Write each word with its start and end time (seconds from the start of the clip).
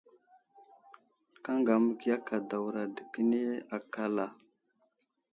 Kaŋga 1.43 1.73
məgiya 1.83 2.17
kadawra 2.27 2.83
dəkeni 2.95 3.39
akal 3.75 4.15
a? 4.25 4.27